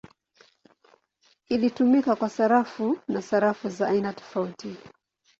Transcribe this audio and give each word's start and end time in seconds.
Ilitumika 1.49 2.15
kwa 2.15 2.29
sarafu 2.29 2.97
na 3.07 3.21
sarafu 3.21 3.69
za 3.69 3.87
aina 3.87 4.13
tofauti. 4.13 4.75